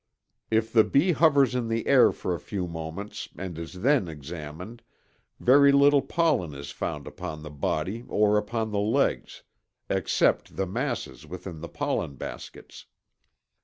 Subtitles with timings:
[0.49, 4.81] If the bee hovers in the air for a few moments and is then examined
[5.39, 9.43] very little pollen is found upon the body or upon the legs,
[9.91, 12.87] except the masses within the pollen baskets.